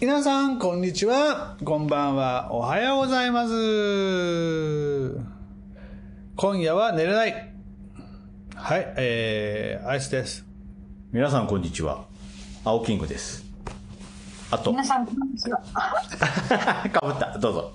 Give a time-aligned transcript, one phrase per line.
[0.00, 1.56] 皆さん、こんにちは。
[1.64, 2.48] こんばんは。
[2.50, 5.14] おはようございます。
[6.34, 7.54] 今夜は寝れない。
[8.56, 10.44] はい、えー、アイスです。
[11.12, 12.06] 皆さんこんにちは
[12.64, 13.44] 青キングです
[14.50, 15.62] あと皆さん、こんにちは。
[16.92, 17.72] かぶったどうぞ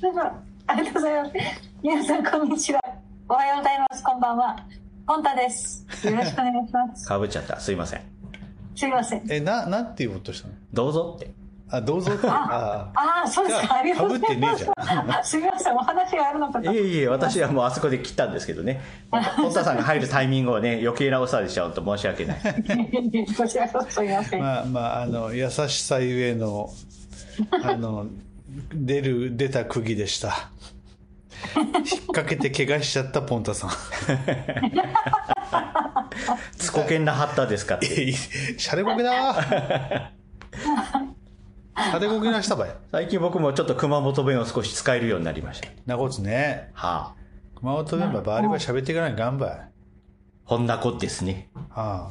[0.00, 0.20] どうぞ
[0.66, 1.32] ありがとうございます。
[1.82, 2.80] 皆さん、こんにちは。
[3.28, 4.02] おはようございます。
[4.02, 4.56] こんばんは。
[5.06, 5.86] ポンタです。
[6.06, 7.04] よろしくお願いします。
[7.06, 8.21] かぶっちゃったすいません
[8.74, 9.22] すいません。
[9.30, 10.54] え、な、なんて言おうとしたの？
[10.72, 11.30] どうぞって
[11.72, 12.28] あ、どうぞって。
[12.28, 13.76] あああ、そうですか。
[13.76, 14.66] ありがとうございます。
[15.30, 15.74] すみません。
[15.74, 16.70] お話があるのかと。
[16.70, 22.38] いえいえ私はもうあそこで切ったんですけどね 本田さんが入るタイミングをね余計なおさでしちゃうと申し訳ない
[23.36, 24.40] こちらこそすみません。
[24.40, 26.68] まあ、まあ、あの、優しさゆえの、
[27.64, 28.06] あの、
[28.74, 30.50] 出る、出た釘でした。
[31.56, 33.70] 引っ掛けて怪我しちゃったポンタさん。
[36.56, 39.34] つこけんなハッターですかってシャレボケだわ。
[41.74, 42.70] シャレボケなしたばい。
[42.90, 46.70] 最近僕もちょっと熊本弁を少し使えるようになりましたなこつね。
[46.74, 47.22] はあ
[47.56, 49.68] 熊本弁ばバリバリ喋っていかないかんばい。
[50.44, 52.10] こんなこですねあ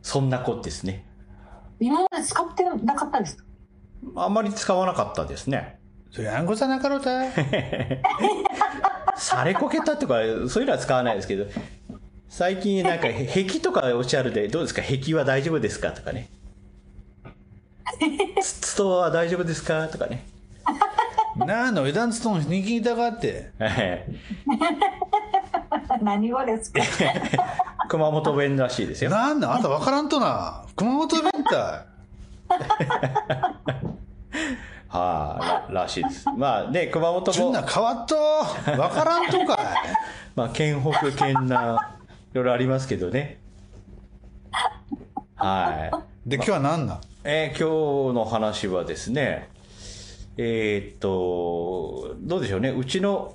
[0.00, 1.04] そんなこですね
[1.80, 3.44] 今まで使ってなかったですか？
[4.16, 6.14] あんまり使わなかったですねあ。
[6.14, 7.32] それあんこさなかろうたい。
[9.16, 10.14] されこけたとか
[10.48, 11.44] そういうのは使わないですけど
[12.36, 14.82] 最近なんかへ壁とかおっしゃるでどうですか？
[14.82, 15.92] 壁は大丈夫ですか？
[15.92, 16.30] とかね。
[18.42, 19.86] つつとは大丈夫ですか？
[19.86, 20.26] とかね。
[21.38, 23.52] なあの、枝つとんに聞いたかって。
[23.60, 24.04] え
[26.02, 26.82] 何語ですか？
[27.00, 27.22] え
[27.88, 29.10] 熊本弁らしいですよ。
[29.10, 30.64] なんだ、あんたわからんとな。
[30.74, 31.84] 熊本弁か
[34.88, 36.28] はい、ららしいです。
[36.36, 37.32] まあね熊本い。
[37.34, 38.16] ちゅんもな変わっと。
[38.16, 39.58] わからんとかい。
[40.34, 41.76] まあ県北県南。
[41.76, 42.03] い
[42.34, 43.38] ろいろありますけどね。
[45.36, 46.28] はい。
[46.28, 47.00] で、今日は何なん？
[47.24, 49.48] えー今日の話はですね、
[50.36, 53.34] えーっと、どうでしょうね、うちの、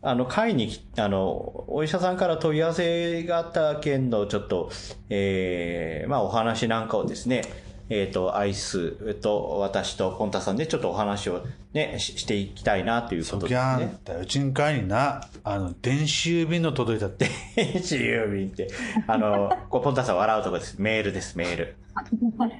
[0.00, 4.70] あの、会にき、あの、お医者さんから問い合わせがあった件のちょっと、
[5.10, 7.42] えーまあお話なんかをですね、
[7.88, 13.84] えーっと、アイスと私とポンタさんでちょっとお話をね、ししていきたいなというこそとですね。
[13.84, 14.20] んだよ。
[14.20, 17.28] うちんかいにな、あの、電子郵便の届いたって。
[17.74, 18.68] 自由便って、
[19.06, 20.76] あの、 こうポンタさん笑うとこです。
[20.78, 21.76] メールです、メール。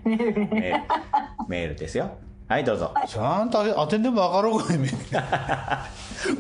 [0.04, 0.82] メール、
[1.48, 2.10] メールですよ。
[2.48, 2.94] はい、どうぞ。
[3.08, 4.88] ちゃんと当てんでもわかろうかい、み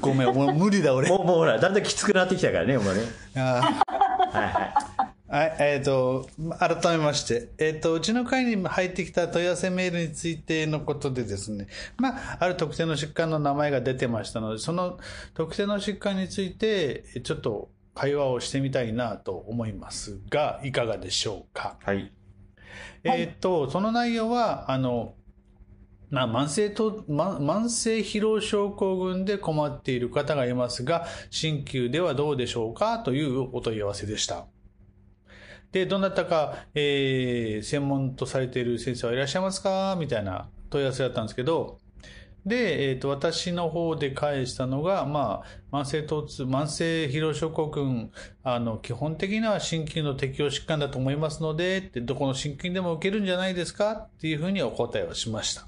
[0.00, 1.08] ごめん、もう無理だ、俺。
[1.08, 3.00] もう、もうほら、だんだんきつくなってきたからね、もうね。
[3.34, 3.40] あ
[4.32, 4.60] はいは
[4.92, 4.95] い。
[5.28, 6.28] はい、えっ、と、
[6.60, 11.66] 改めまして、えっ、と、うちの会に入ってきた問い合わせメールについてのことでですね、
[11.96, 14.98] まあ、ある特定の疾患の名前が出てましたので、その
[15.34, 21.76] 特定の疾患について、ちょっと会話をしてみたいなと思いますが、いかがでしょうか？
[21.82, 22.12] はい。
[23.02, 25.14] えっ、と、その内容は、あの、
[26.08, 33.00] まあ、慢性と、ま慢性疲労症候群で困っている方がいますが、鍼灸ではどうでしょうか？
[33.00, 34.46] というお問い合わせでした。
[35.76, 39.94] で、どなたか、えー専門とされている先生はいらっしゃいますか？
[40.00, 41.78] みたいな問い合わせだったんですけど、
[42.46, 48.10] で、えっ、と、私の方で返したのが、まあ、慢性疼痛、慢性疲労症候群、
[48.42, 53.92] あの、基本的には鍼灸の適応疾患だと思いますので、って、どこの鍼灸にでも受けるんじゃないですか？
[53.92, 55.66] っていうふうにお答えをしました。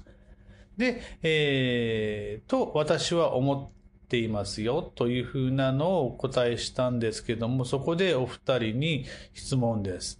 [0.75, 3.71] で、えー、と、私は思
[4.09, 9.05] っていますよ、というふうなのをお答えしたんですけども、そこでお二人に
[9.35, 10.19] 質問です。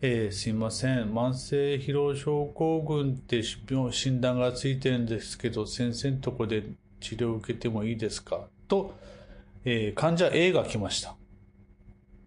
[0.00, 1.12] えーすいません。
[1.12, 6.64] 慢性疲労症候群って診断がついてるんですけど、先生のとこで
[6.98, 8.48] 治療を受けてもいいですか？
[8.66, 8.92] と、
[9.64, 11.14] えー患者 A が来ました。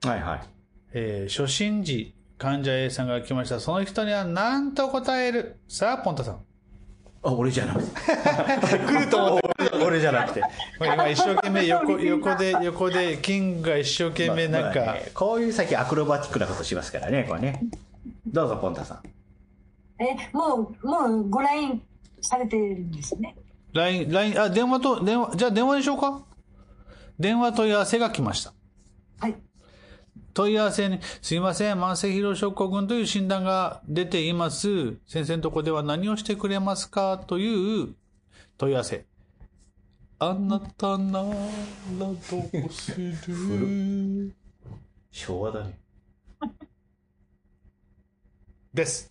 [0.07, 0.41] はいはい。
[0.93, 3.59] えー初診時、患者 A さんが来ました。
[3.59, 5.57] その人には何と答える？
[5.67, 6.39] さあ、ポンタさん。
[7.25, 7.91] あ、俺じゃなくて。
[8.85, 9.69] 来ると思って。
[9.73, 10.41] 俺 俺じゃなくて。
[10.79, 17.61] 今一生懸命横 横で、横で、キングが一生懸命なんまあか、ねこういう先アクロバティックなことしますからね、これね。
[18.27, 18.99] どうぞ、ポンタさん。
[20.03, 21.81] え、もう、もうご来院
[22.21, 23.35] されてるんですね。
[23.73, 26.21] LINE、LINE、あ、電話と、電話、じゃあ電話にしようか？
[27.19, 28.53] 電話問い合わせが来ました。
[29.19, 29.35] はい。
[30.35, 34.97] 問い合わせに、すいません、慢性疲労症候群という診断が出ています。
[35.07, 37.95] 先生のとこでは何をしてくれますかという
[38.57, 39.05] 問い合わせ。
[40.19, 41.25] あなたなら
[41.97, 42.17] どう
[42.69, 44.33] する？
[45.09, 45.79] 昭和だね。
[48.73, 49.09] です。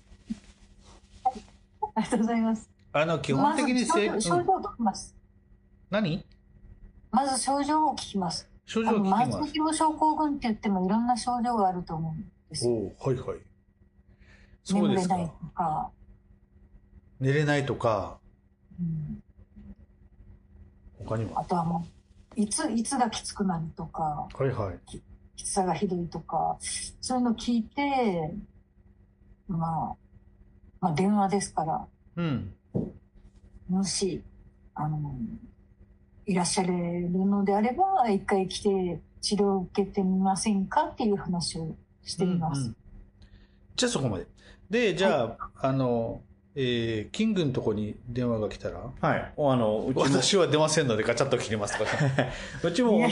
[1.25, 2.71] ありがとうございます。
[2.93, 5.17] あの、基本的に症状症状を聞きます。
[5.88, 6.23] 何？
[7.11, 8.47] まず症状を聞きます。
[8.66, 9.52] 症状を聞きます。
[9.52, 12.72] 性疲労症候群って言ってもいろんな症状があると思うんですよ。
[12.72, 13.38] おおはいはい。
[14.62, 15.26] そうですか眠れない。
[15.26, 15.90] とか、
[17.20, 18.19] 寝れないとか、
[18.81, 19.22] うん
[21.06, 21.40] 他には？
[21.40, 21.87] あとはも
[22.37, 24.78] う、いつ、いつがきつくなるとか、はいはい。
[25.37, 26.56] きつさがひどいとか、
[27.00, 28.32] そういうの聞いて、
[29.46, 29.96] まあ、
[30.81, 32.55] まあ電話ですから、うん。
[33.69, 34.22] もし、
[34.75, 35.14] あの、
[36.26, 42.61] いらっしゃれるのであれば、一回来て治療を受けてみませんかっていう話をしています。
[42.61, 42.76] うんうん
[43.76, 44.26] じゃあそこまで。
[44.71, 46.23] で、じゃあ、あの、
[46.55, 49.32] えー、キングのとこに電話が来たら、はい。
[49.37, 51.91] あの、うちも、私は出ませんのでガチャッと切りますとか。
[52.62, 53.09] うちも同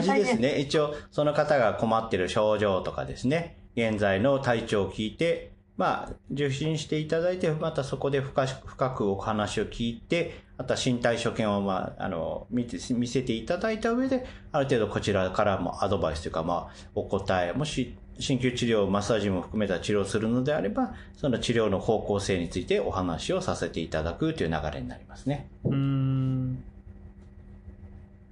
[0.00, 0.58] じですね。
[0.58, 25.48] 一応、その方が困ってる症状とかですね、現在の体調を聞いて、まあ、受診していただいて、またそこで深深くお話を聞いて、あとは身体所見を、まあ、あの、見て、見せていただいた上で、ある程度こちらからもアドバイスというか、まあ、お答え、もし、鍼灸治療、マッサージも含めた治療をするのであれば、その治療の方向性についてお話をさせていただくという流れになりますね。
[25.64, 26.62] うん。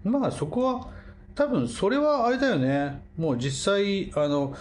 [0.04, 0.88] まあそこは、
[1.34, 3.02] 多分それはあれだよね。
[3.16, 4.54] もう実際、あの、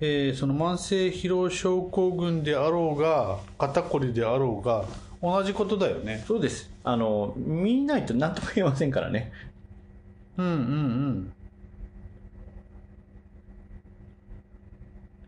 [0.00, 4.84] えーその慢性疲労症候群であろうが、肩こりであろうが、
[5.22, 6.22] 同じことだよね。
[6.26, 6.70] そうです。
[6.84, 9.32] あの、見ないと何とも言えませんからね。
[10.36, 11.32] うんうんうん。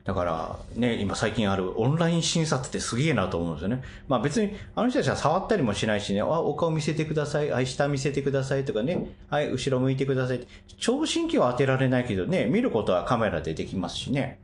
[0.04, 3.82] だから、ね、今最近あるオンライン診察ってすげえなと思うんですよね。
[4.06, 10.46] まあ別に、あの人たちは触ったりもしないしね、あ、お顔見せてください、あ、下見せてくださいとかね、はい、後ろ向いてください。
[10.78, 14.38] 聴診器は当てられないけどね、見ることはカメラでできますしね。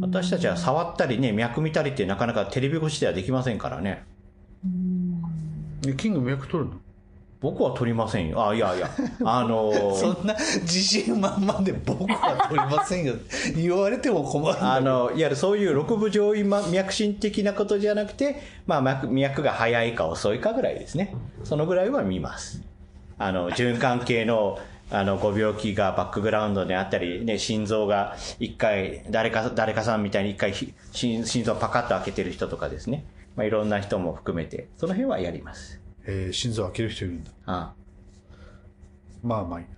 [0.00, 4.04] 私たちは触ったりね、脈見たりってなかなかテレビ越しではできませんからね。
[4.64, 5.22] うん
[5.86, 6.80] えキング脈取るの？
[7.40, 8.48] 僕は取りませんよ。
[8.48, 8.90] あ、いやいや、
[9.24, 13.14] あのそんな自信満々で僕は取りませんよ。
[13.54, 21.14] 言われても困るあの、いわゆるそういう六部上位脈診的なことじゃなくて、まあ脈、脈が早いか遅いかぐらいですね。
[21.44, 22.62] そのぐらいは見ます。
[23.18, 24.58] あの、 循環系の、
[24.90, 33.04] あの、ご病気がバックグラウンドであったり、ね、心臓が一回、誰か、誰かさんみたいに一回ひ心、心臓パカッと開けてる人とかですね。
[33.34, 35.80] まあ、いろんな人も含めて、その辺はやります。
[36.06, 37.32] えー心臓開ける人いるんだ。
[37.46, 37.74] あ
[39.22, 39.70] まあまあいいや。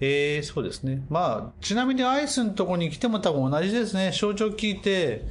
[0.00, 1.04] えー、そうですね。
[1.10, 4.12] まあ、ちなみにアイスのとこに来ても多分同じですね。
[4.12, 5.26] 症状聞いて、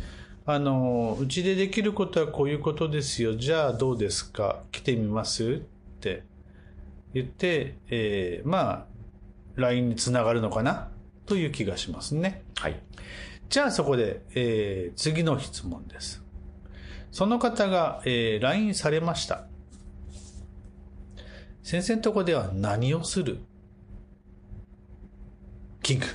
[0.46, 3.36] あの、うちでできることはこういうことですよ。
[3.36, 4.62] じゃあどうですか？
[4.72, 5.44] 来てみます？
[5.44, 5.58] っ
[6.00, 6.24] て
[7.14, 8.93] 言って、えー、まあ、
[9.56, 10.90] LINE につながるのかな？
[11.26, 12.44] という気がしますね。
[12.58, 12.82] はい。
[13.50, 16.24] じゃあそこで、えー次の質問です。
[17.12, 19.46] その方が、えー LINE されました。
[21.62, 23.40] 先生のとこでは何をする？
[25.82, 26.06] キング。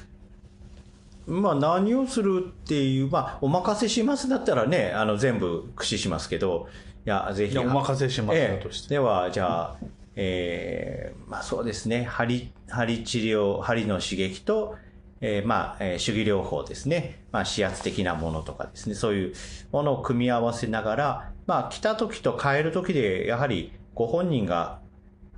[1.27, 6.69] まあ何をするっていう、まあお任せしますだったらね、あの全部駆使しますけど、
[7.07, 7.59] いや、ぜひ。
[7.59, 9.77] お任せしますよええとしてでは、じゃあ、
[10.21, 14.75] えーまあそうですね、針、針治療、針の刺激と、
[15.21, 17.25] えーまあ、えー手技療法ですね。
[17.31, 18.95] まあ、指圧的なものとかですね。
[18.95, 19.35] そういう
[19.71, 24.81] ものを組み合わせながら、まあ、来た時と変える時で、やはりご本人が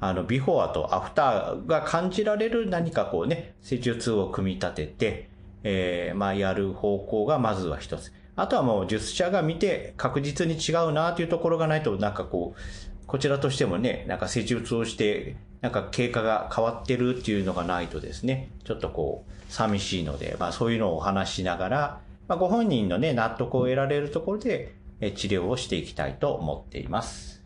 [0.00, 5.30] あの、ビフォーとアフターが感じられる何かこうね、施術を組み立てて、
[5.62, 8.12] えー、まあ、やる方向がまずは一つ。
[8.34, 12.60] あとはもう、術者が見て確実に違うなというところがないと、なんかこう、
[13.10, 27.42] こちらとしてもね、なんか施術をして、なんか経過が変わってるっていうのがないとですね、ちょっとこう、寂しいので、まあそういうのをお話ししながら、まあご本人のね、納得を得られるところで、え治療をしていきたいと思っています。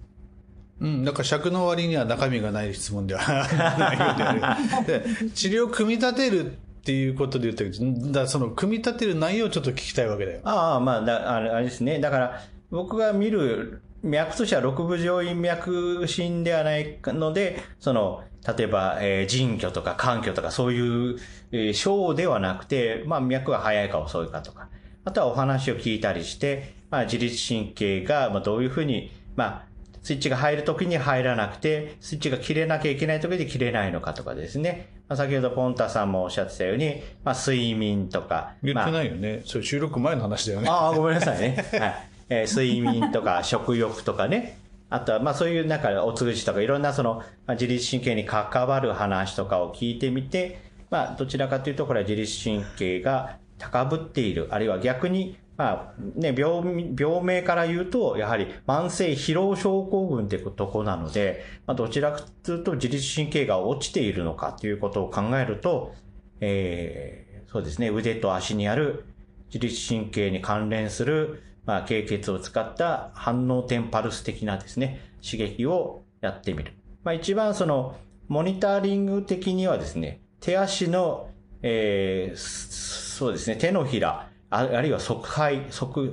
[0.80, 3.22] うん、なんか尺の割には中身がない質問では
[3.78, 6.54] ないようであるで治療を組み立てるっ
[6.84, 10.40] ていうことで言ったけど、その組み立てる内容をちょっと聞きたいわけだよ。
[10.44, 12.00] ああ、まああれですね。
[12.00, 12.40] だから、
[12.70, 18.22] 僕が見る脈としては六部上院脈診ではないので、その、
[18.56, 20.80] 例えば、えー腎虚とか肝虚とかそうい
[21.14, 21.18] う、
[21.52, 24.68] えー症ではなくて、まあ脈が早いか遅いかとか、
[25.04, 34.90] あとはお話を聞いたりして、まあ自律神経が、まあどういうふうに、まあ、スイッチが入るときに入らなくて、スイッチが切れなきゃいけないときで切れないのかとかですね。
[35.08, 38.52] まあ、先ほどポンタさんもおっしゃってたように、まあ睡眠とか。
[38.62, 39.40] 言ってまあないよね。
[39.46, 40.68] それ収録前の話だよね。
[40.68, 41.64] ああ、ごめんなさいね。
[41.72, 42.13] はい。
[42.28, 44.58] えー睡眠とか食欲とかね。
[44.90, 65.94] あとは、まあそういうなんかお通じとかいろんなその、まあ、自律神経に関わる話とかを聞いてみて、まあどちらかというとこれは自律神経が高ぶっている、あるいは逆に、まあね、病、病名から言うと、やはり慢性疲労症候群ってとこなので、まあどちらかというと自律神経が落ちているのかということを考えると、
[66.40, 69.04] えーそうですね、腕と足にある
[69.46, 76.72] 自律神経に関連する、まあ、経血を使った反応点パルス的なですね、刺激をやってみる。
[77.02, 77.96] まあ、一番その、
[78.28, 81.30] モニタリング的にはですね、手足の、
[81.62, 85.32] えー、そうですね、手のひら、ああるいは側背、
[85.70, 86.06] 側、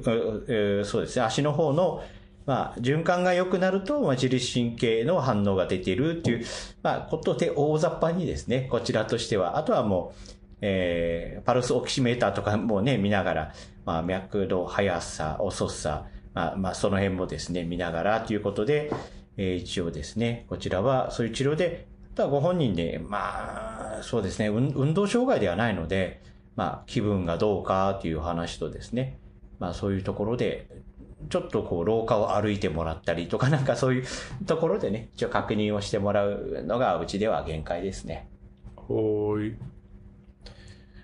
[0.48, 2.04] えー、そうですね、足の方の、
[2.46, 6.46] まあ、循環が良くなると、まあ、自律神経の反応が出ているっていう、
[6.82, 13.54] まあ、ことで大雑把にですね、こちらとしては、あとはもう、えー、パルスオキシメーターとかもね、見ながら、
[13.86, 18.92] まあ、脈度、速さ、遅さ、まあ、まあ、その辺もですね、見ながらということで、
[19.38, 26.22] えー、一応ですね、こちらはそういう治療で、ただご本人で、まあ、そうですね、運動障害ではないので、
[26.56, 29.18] まあ、気分がどうかという話とですね、
[29.60, 30.68] まあ、そういうところで、
[31.30, 34.04] ちょっとこう、廊下を歩いてもらったりとか、 なんかそういう
[34.46, 38.28] ところでね、一応確認をしてもらうのが、うちでは限界ですね。
[38.76, 39.56] ほーい。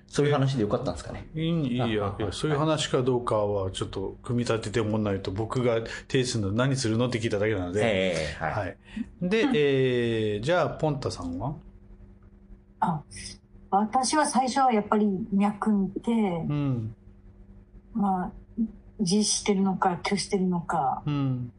[0.09, 1.27] そういう話でよかったんですかね。
[1.35, 7.81] いいいや、いや、そういう話かどうかは、ちょっと組み立ててもらないと、僕が提出の何するのって聞いただけなので。
[7.83, 8.67] ええー、はい。
[8.67, 8.77] はい、
[9.21, 11.55] で、えー、じゃあ、ポンタさんは？
[12.79, 13.03] あ、
[13.69, 16.13] 私は最初はやっぱり脈見て、う
[16.53, 16.95] ん、
[17.93, 18.31] まあ、
[18.99, 21.51] 自してるのか、拒してるのか、うん、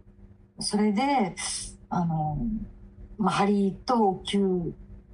[0.58, 1.36] それで、
[1.90, 2.38] あの、
[3.18, 4.72] まあ、針と球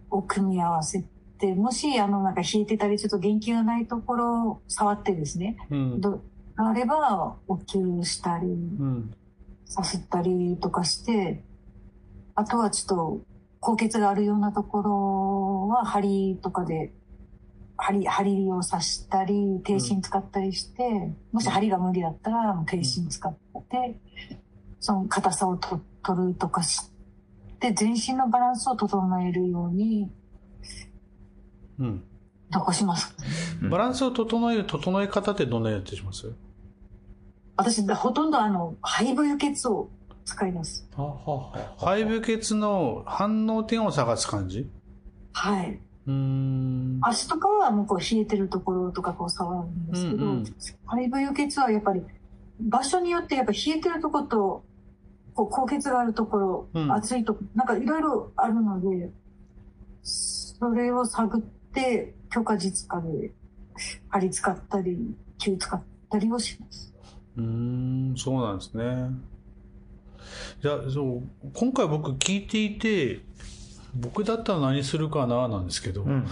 [0.09, 1.14] を組み合わせて、
[1.55, 6.23] もし、あの、なんか引いてたり、ちょっと元気がないところを触ってですね、うん、ど
[6.57, 9.15] あれば、お灸したり、うん、
[9.65, 11.43] さすったりとかして、
[12.35, 13.21] あとはちょっと、
[13.61, 16.93] 高血があるようなところは、針とかで、
[17.77, 23.37] 針、針を刺したり、低心使ったりして、うん、もし針が無理だったら、低心使っ
[23.69, 23.99] て、
[24.79, 26.91] その硬さをと取るとかし
[27.59, 30.11] て、全身のバランスを整えるように、
[31.79, 32.05] うん。
[32.51, 33.17] どうします。
[33.69, 36.33] バランスを整える、整え方ってどんなやつします？
[37.57, 39.89] 私、ほとんどあの、肺部輸血を
[40.25, 40.87] 使います。
[41.79, 44.71] 肺部輸血の反応点を探す感じ？
[45.33, 45.81] はい。
[46.07, 47.01] うん。
[47.03, 52.03] 足とかはもうこう冷えてるところとかこう触るんですけど、うんうん、肺部輸血はやっぱり
[52.61, 54.65] 場所によってやっぱ冷えてるところと
[55.35, 59.11] こう高血があるところ、うん、熱いところ、なんかいろいろあるので、
[60.03, 61.49] それを探っで、
[62.31, 63.33] 許可実家で
[64.09, 66.93] 針使ったり、球使ったりをします。
[67.37, 69.11] うん、そうなんですね。
[70.63, 73.21] じゃあ、そう、今回僕聞いていて、
[73.95, 76.27] 僕だったら何するかななんですけど、うんうんうん、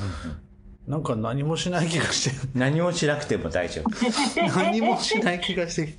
[0.86, 2.48] なんか何もしない気がして。
[2.54, 3.90] 何もしなくても大丈夫。
[4.58, 5.94] 何もしない気がして。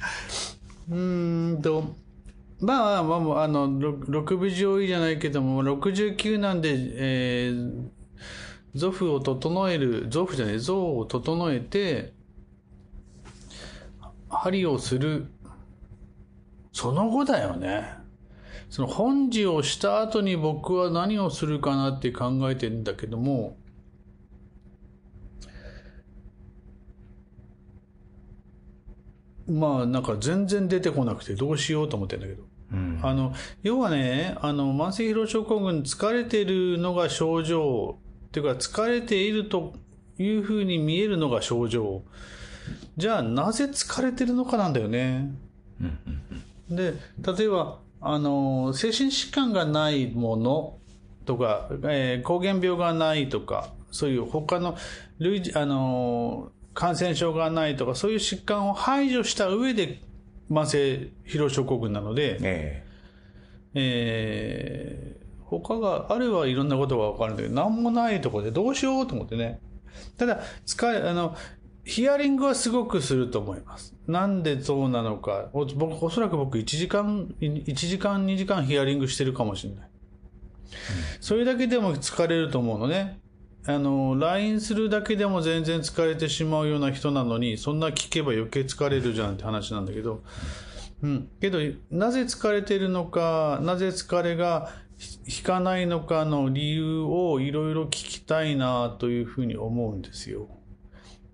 [0.90, 1.96] うんと、
[2.60, 7.88] まあ、まあ、あの、6分上位じゃないけども、69なんで、えー、
[8.76, 12.14] ゾフを整える、ゾフじゃない、像を整えて、
[14.30, 15.28] 針をする。
[16.72, 18.04] その後だよね。
[18.70, 23.58] その本事をした後に僕は何をするかなって考えてるんだけども、
[29.48, 32.44] まあなんか全然出てこなくてどうしようと思ってんだけど。
[32.72, 38.00] うん、あの、要はね、あの、慢性疲労症候群疲れてるのが症状
[38.34, 39.74] っていうか疲れていると
[40.18, 42.02] いうふうに見えるのが症状。
[42.98, 45.30] じゃあなぜ疲れてるのかなんだよね。
[46.68, 46.96] で、
[47.38, 50.78] 例えば、あの、精神疾患がないもの
[51.26, 54.78] とか、えー、膠原病がないとか、そういう他の
[55.20, 60.02] 類、あの、感染症がないとか、そういう疾患を排除した上で
[60.50, 65.23] 慢性疲労症候群なので、えー、えー
[65.60, 69.60] 他があればいろんなことがわかるんだけど、なんもないとこでどうしようと思ってね。
[70.18, 71.36] ただ、使え、あの、
[71.86, 73.94] ヒアリングはすごくすると思います。
[74.08, 75.50] なんでそうなのか。
[75.54, 79.90] 僕、おそらく僕1時間、1時間、2時間ヒアリングしてるかもしれない。
[81.20, 83.20] それだけでも疲れると思うのね。
[83.66, 90.22] あの、LINE するだけでも全然疲れてしまうような人なのに、そんな聞けば余計疲れるじゃんって話なんだけど、
[91.02, 91.30] うん。
[91.40, 91.60] けど、
[91.92, 94.72] なぜ疲れてるのか、なぜ疲れが
[95.28, 100.48] 引かないのかの理由をいろいろ聞きたいなというふうに思うんですよ。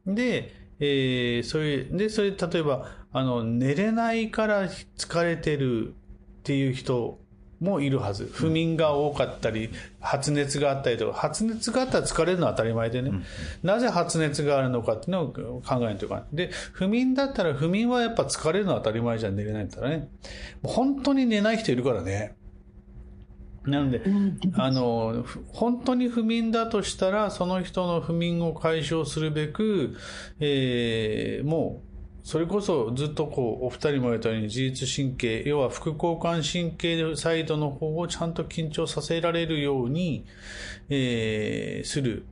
[0.06, 5.92] で、えー、それで、それ例えば、あの、寝れないから疲れてるっ
[6.44, 7.20] ていう人
[7.60, 8.30] もいるはず。
[8.32, 13.24] 不眠が多かったり、発熱があったりとか、発熱があったら疲れるのは当たり前でね、うん、
[13.64, 16.26] なぜ発熱があるのかっていうのを考えないというか。
[16.32, 20.10] で、不眠だったら、不眠はやっぱ疲れるのは当たり前じゃん、寝れないんだったらね。
[20.64, 22.38] 本当に寝ない人いるからね。
[23.66, 24.02] なので、
[24.54, 29.96] あの、本当に不眠だとしたら、その人の不眠を解消するべく、
[30.40, 31.82] えー、も
[32.30, 40.26] それこそずっとこう、お二人も言ったように自律神経、要は副交感神経サイドの方をちゃんと緊張させられるように、
[40.90, 42.26] えー、する。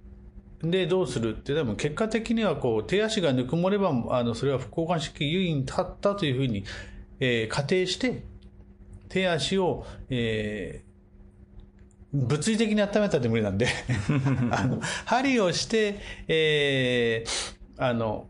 [0.61, 6.63] で、どうするって、でも結果的にはこう、手足がぬくもれば、あの、それは副交感神経優位に立ったというふうに、
[7.19, 8.23] えー、仮定して、
[9.09, 10.86] 手足を、えー、
[12.13, 13.67] 物理的に温めたって無理なんで
[14.51, 18.27] あの、針をして、えー、あの、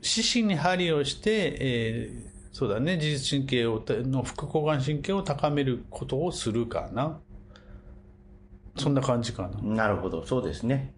[0.00, 7.20] 四肢に針をして、えー、そうだね、自律神経を、の副交感神経を高めることをするかな。
[8.76, 9.74] そんな感じかな。
[9.74, 10.94] なるほど、そうですね。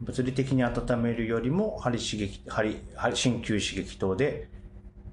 [0.00, 4.48] 物理的に温めるよりも、針刺激、針、針鍼灸刺激等で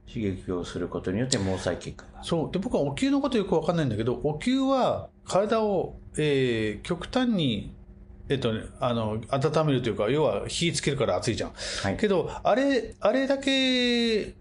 [0.08, 2.24] 刺激をすることによって毛細血管が。
[2.24, 2.52] そう。
[2.52, 7.74] で、僕はお灸のことよくわかんないんだけど、お灸は体を、えー、極端に
[8.28, 11.52] えっとね、あの、温めるというか、要は火つけるから熱いじゃん。
[11.84, 14.34] はい、けど、あれ、あれだけ、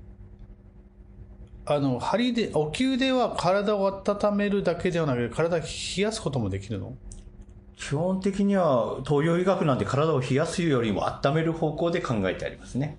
[1.67, 6.95] あの、針で、お灸では体を温めるだけではなくて、体を冷やすこともできるの？
[7.77, 12.99] 基本的には東洋医学なんて体を冷やすよりも温める方向で考えてありますね。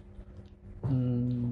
[0.84, 1.45] うん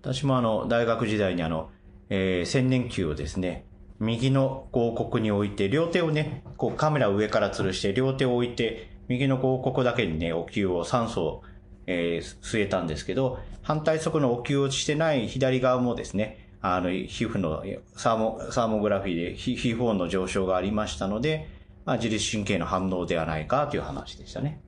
[0.00, 1.70] 私もあの、大学時代にあの、
[2.10, 3.64] えー、千年灸をですね、
[4.00, 11.42] 右の広告に置いて、両手をね、こうカメラを上から吊るして、両手を置いて、右の広告だけにね、お灸を酸素を、
[11.86, 17.64] えー、据えたんですけど、反対側のお灸をしてない左側もですね、あの、皮膚の
[17.96, 21.48] サーモ、サーモグラフィーで皮膚温の上昇がありましたので、
[21.84, 24.60] まあ、自律神経の反応ではないかという話でしたね。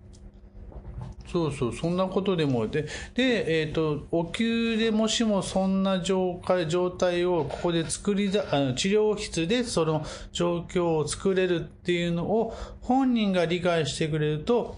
[1.31, 2.67] そうそう、そんなことでも。
[2.67, 14.77] で、で、えっ、ー、と、お灸でもしもそんな状状態をここで作りだ、あの治療室でその状況を作れるっていうのを本人が理解してくれると、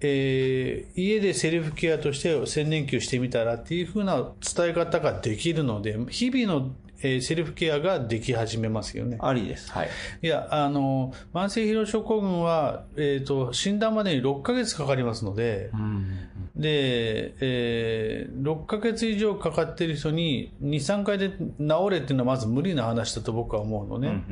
[0.00, 9.18] えー、家でセルフケアとして千年休してみたらっていうふうな伝え方ができるので、日々のえー、セルフケアができ始めますよね。
[9.20, 9.70] ありです。
[9.72, 9.88] はい。
[10.22, 16.18] いや、あの、慢性疲労症候群は、えっ、ー、と、診断までに6ヶ月かかりますので、うん、
[16.56, 21.38] で、えー、6ヶ月以上かかってる人に2、3回で治
[21.90, 24.24] れっていうのはまず無理な話だと僕は思うのね。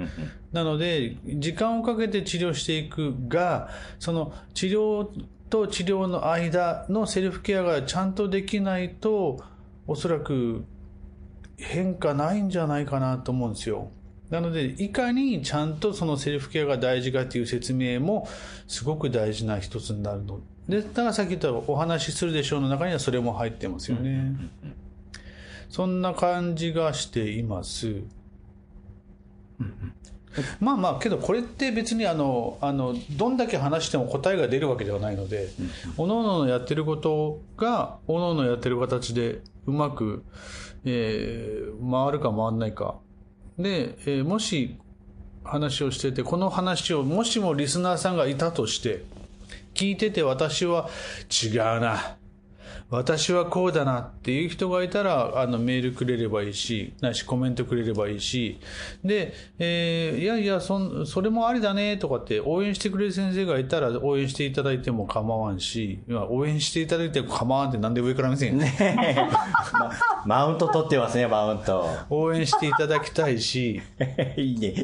[0.52, 5.08] なので、時間をかけて治療していくが、その治療
[5.50, 9.44] と治療の間のセルフケアがちゃんとできないと、
[9.86, 10.64] おそらく
[11.62, 13.90] 変化ないんじゃないかなと思うんですよ。
[14.30, 18.26] なので、いかにちゃんとそのセルフケアが大事かっていう説明も
[18.66, 20.40] すごく大事な一つになるの。
[20.68, 24.34] で、だからさっき言ったお話しするでしょうの中にはそれも入ってますよね。
[25.68, 28.02] そんな感じがしています。
[30.60, 35.48] まあまあ、けどこれって別にあの、あの、どんだけ話しても答えが出るわけではないので、
[35.98, 40.24] おのおののやってることが、おのおのやってる形でうまく、
[40.84, 42.96] えー、回るか回んないか。
[43.58, 44.76] で、えー、もし
[45.44, 49.04] 話をしてて、この話をもしもリスナーさんがいたとして、
[49.74, 50.88] 聞いてて私は
[51.30, 52.16] 違うな。
[52.92, 58.60] 私はこうだなっていう人がいたら、あの、メールくれればいいし、ないしコメントくれればいいし、
[59.02, 68.76] で、えー、いやいや、そ、それもありだねとかって応援してくれる先生がいたら応援していただいても構わんし、応援していただいても構わんってなんで上から見せんね
[70.26, 71.88] マウント取ってますね、マウント。
[72.10, 73.80] 応援していただきたいし。
[74.36, 74.74] いいね。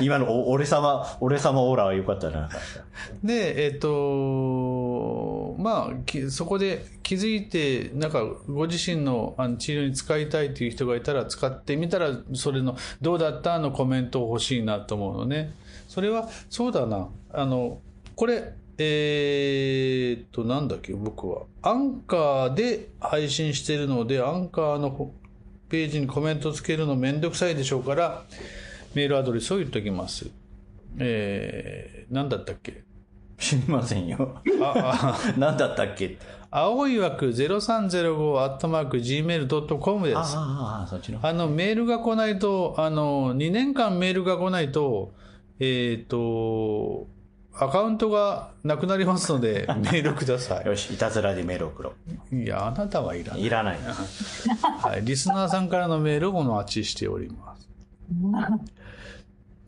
[0.00, 2.48] 今の俺様、俺様オーラは良かったな。
[3.22, 15.54] で、えっ、ー、と、まあ、そこで気づいて、なんか、ご自身のあの治療に使いたいという人がいたら、使ってみたら、それの、どうだったのコメント欲しいなと思うのね。
[15.88, 17.08] それは、そうだな。
[17.32, 17.80] あの、
[18.16, 21.42] これ、えー、っと、なんだっけ、僕は。
[21.62, 25.12] アンカーで配信してるので、アンカーの
[25.68, 28.24] ページにコメントつけるのめんどくさいでしょうから、
[28.94, 30.30] メールアドレスを言っときます。
[30.98, 32.82] えー、なんだったっけ？
[33.38, 34.40] 知りませんよ。
[34.62, 36.16] あ、あ、 なんだったっけ？
[36.54, 40.16] 青い枠0305アットマーク gmail.com です。
[40.18, 41.18] ああ、そっちの。
[41.22, 45.14] あの、メールが来ないと、あの、2年間メールが来ないと、
[45.60, 47.08] えっ、ー、と、
[47.54, 50.66] アカウントがなくなりますので、 メールください。
[50.66, 51.92] よし、いたずらでメール送ろ
[52.30, 52.36] う。
[52.36, 53.42] いや、あなたはいらない。
[53.42, 53.78] いらない。
[54.78, 55.02] はい。
[55.04, 57.66] リスナーさんからのメールをお待ちしております。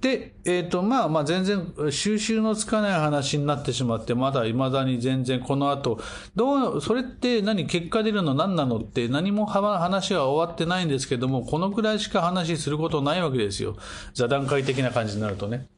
[0.05, 5.99] で、えっ、ー、と、まあまあ全然収集のつかない話になってしまって、まだ未だに全然この後、
[6.37, 13.79] どう、それって何、結果出るの何なのって何も話は終わってないんですけども、このくらいしか話することないわけですよ。
[14.12, 15.69] 座談会的な感じになるとね。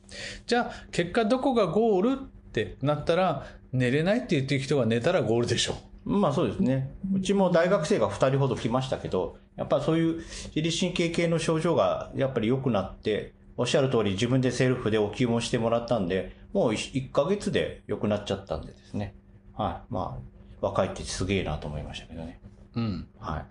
[0.49, 6.11] じゃあ、結果どこがゴールってなったら、寝れないって言ってる人が寝たらゴールでしょう。
[6.19, 6.91] まあそうですね。
[7.15, 19.15] うちも大学生が2人ほど来ましたけど、やっぱそういう自律神経系の症状がやっぱり良くなって、おっしゃる通り自分でセルフでお給もしてもらったんで、もう 1, ヶ月で良くなっちゃったんでですね。
[19.55, 19.93] はい。
[19.93, 22.41] まあ、若いってすげえなと思いましたけどね。
[22.75, 23.09] うん。
[23.19, 23.47] はい。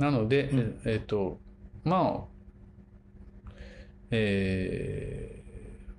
[0.00, 1.38] なので、うん、えっ、ー、と、
[1.84, 3.52] まあ、
[4.10, 5.42] え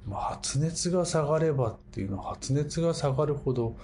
[0.07, 3.77] ー、まあ、発熱が下がればっていうのは、発熱が下がるほど、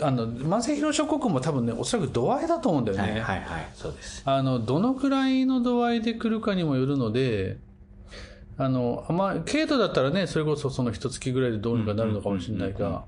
[0.00, 3.02] あの慢性疲労症候群も多分ねおそらく度合いだと思うんだよね。
[3.02, 7.58] はいはい、はい、そうですあのどのくらいの度合いで来るかにもよるので
[8.58, 13.04] あのまあ軽度だったらねそれこそその一月ぐらいでどうにかなるのかもしれないが。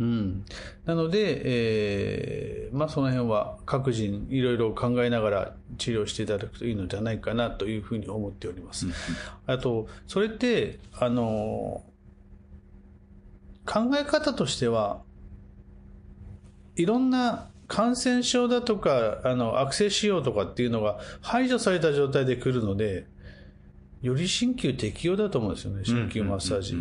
[0.00, 0.44] うん、
[0.86, 8.86] なので、えーまあ、その辺は各人いろいろ考えながら治療していただくといいのではないかなというふうに思っております。
[9.46, 11.84] あとそれってあの
[13.64, 15.00] 考え方としては
[16.76, 23.06] いろんな感染症だとか、あの、悪性腫瘍とかっていうのが排除された状態で来るので、
[24.02, 26.76] より鍼灸適用だと思うんですよね、鍼灸マッサージ。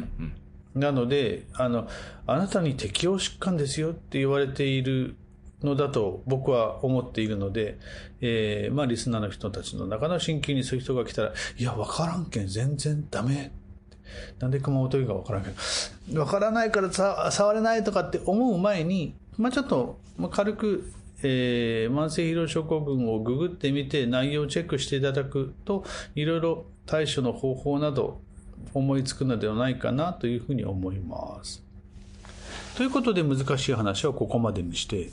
[0.75, 1.87] なので、あの、
[2.27, 5.15] あなたに適応疾患ですよって言われている
[5.63, 7.77] のだと僕は思っているので、
[8.21, 13.51] えー、まあリスナーの人たちの中の鍼灸にそういう人が来たら、いや、わからんけん全然ダメ。
[14.39, 15.51] なんで熊本かわからんけ
[16.09, 19.99] ど、わからないから触れないとかって思う前に、まあ、ちょっと
[20.31, 20.91] 軽く、
[21.23, 25.83] えー、慢性疲労症候群をググってみて内容をチェックしていただくと
[26.15, 28.21] いろいろ対処の方法など
[28.73, 31.63] 思いつくのではないかなというふうに思います。
[32.75, 35.11] ということで難しい話はここまでにして。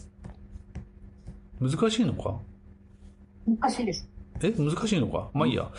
[1.60, 2.38] 難しいのか？
[3.46, 4.08] 難しいです。
[4.42, 4.50] え？
[4.52, 5.28] 難しいのか？
[5.34, 5.70] まあいいや。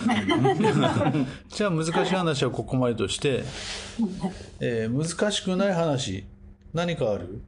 [1.49, 3.43] じゃあ難しい話はここまでとして、
[4.59, 6.23] えー、難しくない話
[6.73, 7.41] 何かある？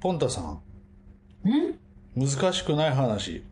[0.00, 0.60] ポンタさん。
[2.16, 3.44] 難しくない話。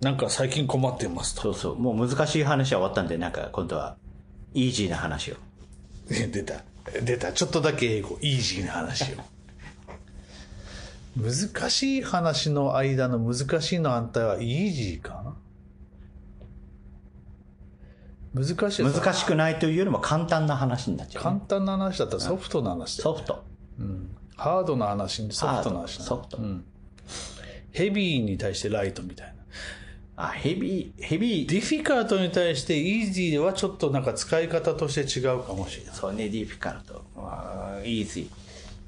[0.00, 1.42] なんか最近困ってますと。
[1.42, 1.78] そうそう。
[1.78, 3.96] もう難しい話は終わったんで、なんか今度は、
[4.52, 5.36] イージーな話を。
[6.08, 6.62] 出た。
[7.02, 7.32] 出た。
[7.32, 8.18] ちょっとだけ英語。
[8.20, 9.16] イージーな話を。
[11.16, 15.22] 難しい話の間の難しいの反対はイージーか？
[18.34, 18.84] な難しい。
[18.84, 23.44] 難しくないというよりも簡単な話になっちゃう、ね、簡単な話だったらソフトな話、ソフト。
[23.78, 24.10] うん。
[24.36, 26.64] ハードな話にソフトな話ソフト、うん。
[27.72, 29.34] ヘビーに対してライトみたいな。
[30.16, 31.48] あ、ヘビー、ヘビー。
[31.48, 35.94] ディフィカルトに対してイージーはちょっとなんか使い方として違うかもしれない。
[35.94, 37.04] そうね、ディフィカルト。
[37.16, 38.24] あイージー。
[38.24, 38.28] い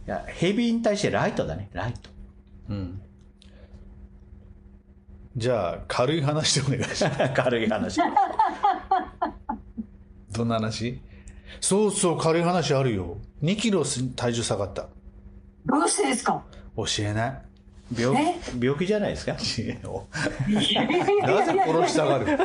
[0.07, 2.11] や、ヘビーに対してライトだね、ライト。
[2.71, 3.03] うん。
[5.37, 7.19] じゃあ、軽い話でお願いします。
[7.35, 8.01] 軽い話。
[10.33, 11.01] どんな話？
[11.61, 13.19] そうそう、軽い話あるよ。
[13.43, 14.87] 2キロ体重下がった。
[15.67, 16.43] どうしてですか？
[16.77, 17.43] 教えない。
[17.97, 18.17] 病
[18.61, 19.33] 病気じゃないですか？
[19.39, 19.47] なぜ
[21.65, 22.27] 殺したがる？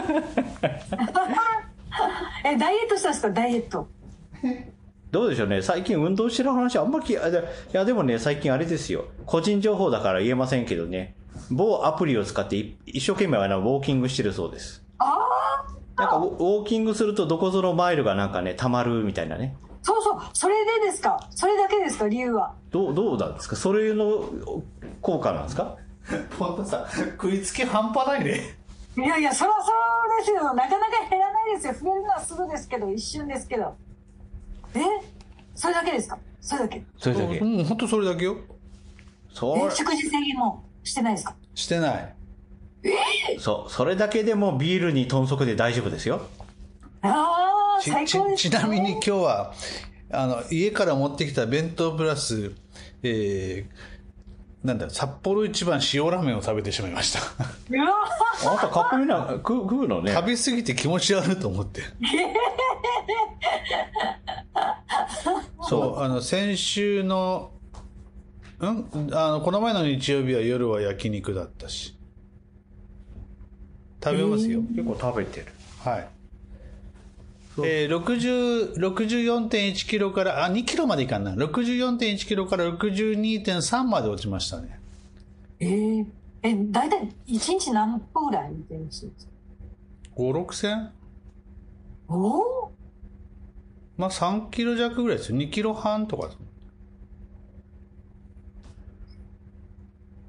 [2.45, 3.29] え、ダイエットしたんですか？
[3.31, 3.87] ダイエット。
[5.11, 5.61] どうでしょうね。
[5.61, 7.17] 最近運動してる話あんまりい
[7.73, 9.05] やでもね最近あれですよ。
[9.25, 11.15] 個人情報だから言えませんけどね。
[11.49, 12.55] 某アプリを使って
[12.85, 14.83] 一生懸命あのウォーキングしてるそうです。
[14.99, 15.17] あ
[15.97, 21.27] あなんかウォーキングするとどこぞのマイルがなんかねたまるみたいなねそうそう、それでですか？
[21.31, 22.53] それだけですか理由は？
[22.69, 23.55] どう、どうなんですか？
[23.55, 24.29] それの
[25.01, 25.77] 効果なんですか？
[26.37, 28.55] 本当さ、食いつき半端ないね。
[28.97, 30.53] いやいや、そらそうですよ。
[30.53, 31.73] なかなか減らないですよ。
[31.73, 33.75] 増えるのはすぐですけど、一瞬ですけど。
[34.75, 34.79] え？
[35.55, 36.17] それだけですか？
[36.41, 36.83] それだけ。
[36.97, 37.39] それだけ。
[37.39, 38.37] うん、本当それだけよ。
[39.33, 39.71] そう。
[39.71, 41.35] 食事制限もしてないですか？
[41.55, 42.15] してない。
[42.83, 42.89] え？
[43.37, 46.21] ー、そう、それだけでもビールに豚足で大丈夫ですよ。
[47.03, 49.53] ああ、最高です、ね、ちなみに今日は、
[50.11, 52.53] あの、家から持ってきた弁当プラス、
[53.03, 57.19] えー、なんだ、札幌一番塩ラーメンを食べてしまいました。
[57.19, 60.13] あなたカップ麺な食食うのね。
[60.13, 61.81] 食べ過ぎて気持ち悪いと思って。
[65.67, 67.53] そう、あの、先週の、
[68.59, 68.85] ん？
[69.13, 71.97] あの、この前の日曜日は夜は焼肉だったし。
[74.03, 74.61] 食べますよ。
[74.75, 75.47] 結構食べてる。
[75.79, 76.07] はい。
[77.57, 81.35] えー、64.1キロから、あ、2キロまでいかんな。
[81.35, 84.79] 64.1キロから62.3まで落ちましたね。
[85.59, 86.05] えー、
[86.43, 89.11] え、大体1日何歩ぐらい見てるんですか
[90.15, 90.91] ?5、6千？
[92.07, 92.71] おお
[93.97, 95.37] まあ3キロ弱ぐらいですよ。
[95.37, 96.29] 2キロ半とか。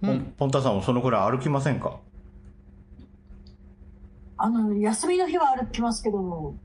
[0.02, 0.35] うん。
[0.37, 2.00] ポンタさんもそのくらい歩きませんか？
[4.37, 6.56] あの、休みの日は歩きますけど、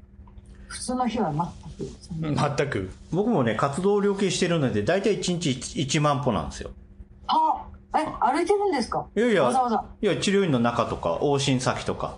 [0.68, 1.32] 普通の日は
[2.20, 2.58] 全く。
[2.58, 2.92] 全く。
[3.12, 5.50] 僕もね、活動量計してるので、だいたい1日
[5.82, 6.72] 1, 万歩なんですよ。
[7.28, 9.08] あえ、歩いてるんですか？
[9.16, 9.84] いやいや、わざわざ。
[10.02, 12.18] いや、治療院の中とか、往診先とか。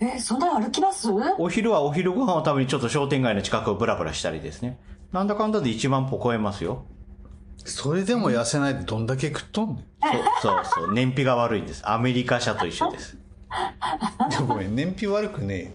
[0.00, 1.08] え、そんなに歩きます？
[1.38, 4.78] お昼はお昼ご飯を食べにちょっと商店街の近くをブラブラしたりですね。
[5.12, 6.84] なんだかんだで1万歩超えますよ。
[7.64, 9.76] それでも痩せないでどんだけ食っとんねん。
[9.82, 10.92] そうそうそう。
[10.94, 11.82] 燃費が悪いんです。
[11.88, 13.16] アメリカ車と一緒です。
[14.30, 15.70] でもごめん、燃費悪くねえよ。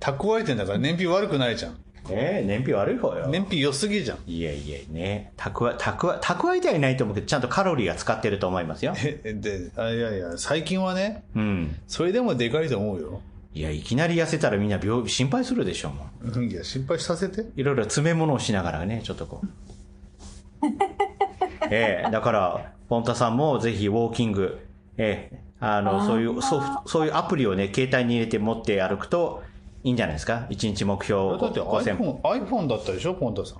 [0.00, 1.76] 蓄えてんだから燃費悪くないじゃん。
[2.10, 3.28] ええ燃費悪い方よ。
[3.28, 4.18] 燃費良すぎじゃん。
[4.26, 5.32] いやいやね。
[5.36, 8.94] 蓄え、蓄え、蓄えてはいないと思うけど、ちゃんとカロリーは使ってると思いますよ。
[8.96, 11.76] え、で、あいやいや、最近はね、うん。
[11.86, 13.22] それでもでかいと思うよ。
[13.54, 16.44] いや、いきなり痩せたらみんな病、心配するでしょ、もう。
[16.44, 17.46] いや、心配させて。
[17.56, 19.46] いろいろ詰め物をしながらね、ちょっとこう。
[21.70, 24.60] ええだから、ポンタさんもぜひウォーキング、
[24.98, 29.42] ええあの、そういうソフト、そういうアプリをね、携帯に入れて持って歩くと
[29.86, 30.46] いいんじゃないですか？
[30.50, 32.20] 一日目標だって5000歩。
[32.24, 33.58] iPhone、iPhone だったでしょ、ポンタさん。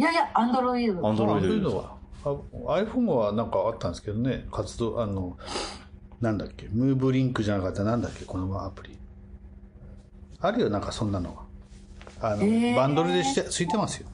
[0.00, 1.06] いやいや、アンドロイド。
[1.08, 1.96] アンドロイドは。
[2.24, 2.30] あ
[2.80, 5.38] iPhone はなんかあったんですけどね、活動、あの、
[6.20, 8.98] なんだっけ、ムーブリンクじゃなかったなんだっけ、このアプリ。
[10.40, 11.30] あるよ、なんかそんなの
[12.20, 12.32] が。
[12.32, 14.08] あの、えーバンドルでして、ついてますよ。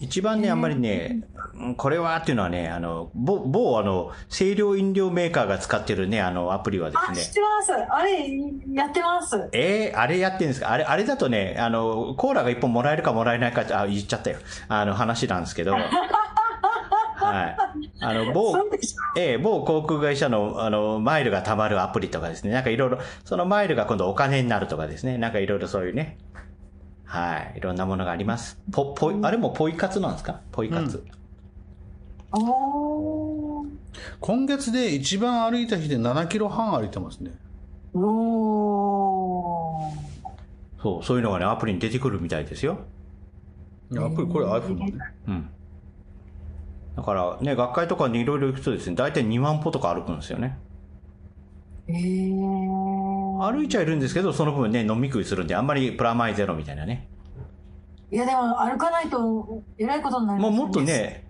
[0.00, 1.20] 一番ね、あんまりね、
[1.54, 7.34] うんこれはっていうのはね、あの、某、某あの、清涼飲料メーカーが使ってるね、あの、アプリはですあ、知ねっ。
[7.34, 7.72] てます。
[7.74, 8.30] あれ、
[8.72, 9.48] やってます。
[9.52, 10.70] えー、あれやってんですか？
[10.72, 14.38] あれ、あれだとね、あの、コーラが一本もらえるかもらえないかあ、言っちゃったよ。
[14.68, 15.74] あの、話なんですけど。
[17.20, 17.56] はい。
[18.00, 18.56] あの、某
[19.18, 22.52] ええ某航空会社の、あの、マイルが貯まるアプリとかですね。
[22.52, 25.18] なんかいろいろ、そのマイルが今度お金になるとかですね。
[25.18, 26.16] なんかいろいろそういうね。
[27.12, 27.58] はい。
[27.58, 28.56] いろんなものがあります。
[28.70, 30.42] ぽ、ぽい、あれもポイ活なんですか？
[30.52, 31.04] ポイ活。
[32.30, 33.66] おー。
[34.20, 37.32] 今月で一番歩いた日で7キロ半歩いてますね。
[37.94, 39.90] おー。
[40.80, 42.78] そう、そういうのがね、アプリに出てくるみたいですよ。
[43.90, 44.92] いや、アプリ、これ iPhone のね。
[45.26, 45.50] うん。
[46.96, 50.56] だからね、学会とかにいろいろ行くとですね、大体2万歩とか歩くんですよね。
[51.88, 52.79] えー。
[53.40, 57.08] 歩いちゃいるんですけど、その分ね、飲み食いするんで、あんまりプラマイゼロみたいなね。
[58.10, 60.80] いや、でも歩かないと、えらいことになりまもうもっと。
[60.80, 61.24] ね、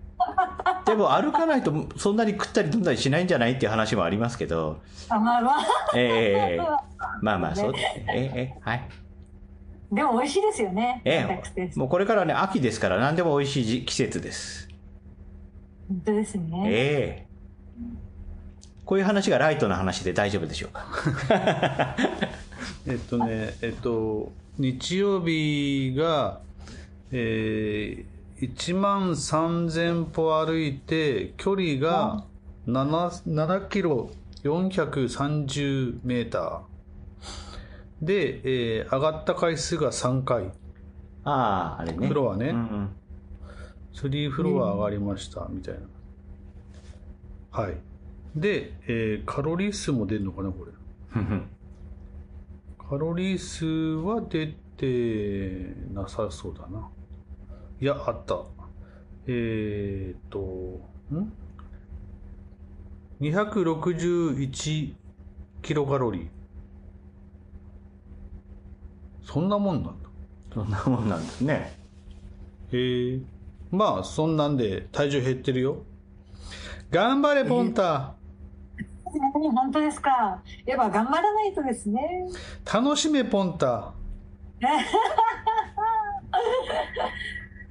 [0.85, 5.65] でも歩かないとそんなに食ったり飲んだりしないんじゃないっていう話もありますけど、あ、まあまあ。
[5.95, 6.61] ええ
[7.21, 8.05] まあまあそうですね。
[8.09, 8.89] ええええはい。
[9.91, 11.01] でも美味しいですよね。
[11.05, 14.67] ええもうこれからね、秋ですから何でも美味しい時季節です。
[15.87, 16.63] 本当ですね。
[16.65, 17.31] ええ
[18.91, 21.95] こういう話がライトな話で大丈夫でしょうか？
[22.85, 26.41] えっとね、えっと、日曜日が、
[27.09, 32.25] えー、1万3000歩歩いて、距離が
[32.67, 34.11] 7, 7キロ
[34.43, 38.05] 430メーター。
[38.05, 40.51] で、えー上がった回数が3回。
[41.23, 42.09] ああ、あれね。
[42.09, 42.89] フロアねうんうん
[43.93, 45.79] 3フロア上がりました、みたいな。
[47.51, 47.77] はい。
[48.35, 50.71] で、えーカロリー数も出るのかな、これ。
[52.89, 56.89] カロリー数は出てなさそうだな。
[57.79, 58.41] いや、あった。
[59.27, 60.39] えーっと、
[61.13, 61.33] ん
[63.21, 64.93] ?261
[65.61, 66.27] キロカロリー。
[69.23, 70.09] そんなもんなんだ。
[70.53, 71.77] そんなもんなんですね。
[72.71, 73.19] へえ。
[73.71, 75.83] まあ、そんなんで体重減ってるよ。
[76.89, 78.15] 頑張れ、ポンタ。
[79.19, 80.41] 本当ですか。
[80.65, 82.27] やっぱ頑張らないとですね。
[82.71, 83.93] 楽しめ、ポンタ。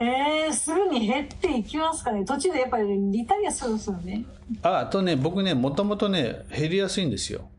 [0.03, 2.25] えー、すぐに減っていきますかね。
[2.25, 4.25] 途中でやっぱりリタイアするんですよね。
[4.63, 7.51] あ、あとね、僕ね、もともとね、減りやすいんですよ。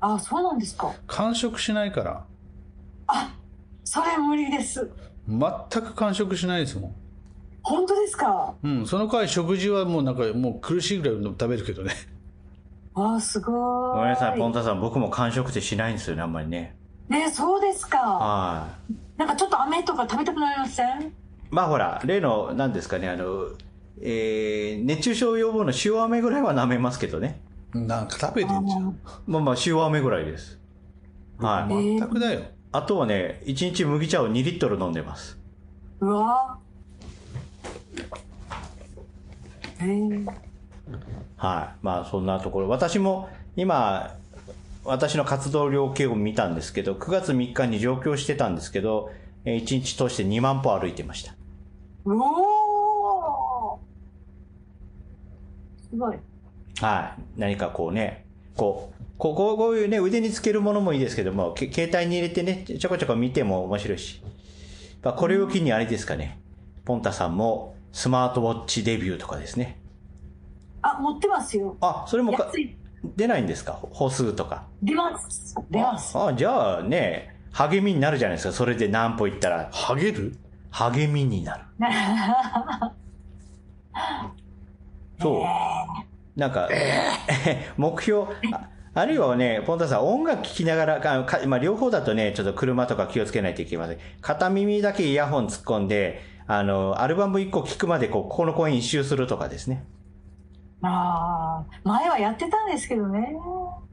[0.00, 0.94] あ、そうなんですか。
[1.08, 2.24] 完食しないから。
[3.08, 3.34] あ、
[3.82, 4.88] それ無理です。
[5.26, 5.40] 全
[5.82, 6.94] く完食しないですもん。
[7.62, 8.54] 本当ですか。
[8.62, 11.92] うん、その代わり食事はもうなんかもう苦しいぐらいの食べるけどね。
[13.16, 13.54] あ、すごい。
[13.54, 14.80] ごめんなさい、ポンタさん。
[14.80, 16.76] 僕も完食ってしないんですよね、あんまりね。
[17.08, 17.98] ね、そうですか。
[17.98, 18.92] はい。
[19.18, 21.12] なんかちょっと飴とか食べたくなりません？
[21.50, 23.48] まあほら、例の、何ですかね、あの、
[24.00, 27.40] えー、熱中症予防の塩飴ぐらいは舐めますけどね。
[27.74, 28.98] なんか食べてんじゃん。
[29.26, 30.58] まあまあ、塩飴ぐらいです。
[31.38, 31.72] はい。
[31.72, 32.42] 全くだよ。
[32.72, 35.38] あとはね、1日麦茶を2リットル飲んでます。
[36.00, 36.58] うわ
[39.80, 40.26] えー、
[41.38, 41.78] はい。
[41.82, 42.68] まあ、そんなところ。
[42.68, 44.14] 私も、今、
[44.84, 49.10] 私の活動量計を見たんですけど、9月3日に上京してたんですけど、
[49.44, 51.34] えー1日通して2万歩歩いてました。
[52.04, 53.78] うおー
[55.90, 56.18] すごい。
[56.80, 57.40] はい。
[57.40, 64.22] 何かこうね、こう、こここういうね、腕につけるものもいいですけども、携帯に入れてね、ちょこちょこ見ても面白いし。
[65.02, 66.40] これを機にあれですかね、
[66.84, 69.78] ポンタさんもスマートウォッチデビューとかですね。
[70.82, 71.76] あ、持ってますよ。
[71.80, 72.50] あ、それもか
[73.16, 73.72] 出ないんですか？
[73.92, 74.64] 歩数とか。
[74.82, 75.54] 出ます。
[75.70, 76.16] 出ます。
[76.18, 78.52] あ、じゃあね、励みになるじゃないですか。
[78.52, 79.70] それで何歩行ったら。
[79.72, 80.36] 励る？
[80.70, 81.64] 励みになる。
[85.20, 86.38] そう。
[86.38, 86.68] なんか、
[87.76, 88.26] 目標、
[88.94, 93.98] あるいはね、ポンタさん、音楽聴きながら、かまあ、両方だとね、ちょっと車とか気をつけないといけません。
[94.20, 99.84] 片耳だけイヤホン突っ込んで、あの、アルバム1個聴くまで、こう、ここの公園一周するとかですね。
[100.82, 103.36] ああ、前はやってたんですけどね。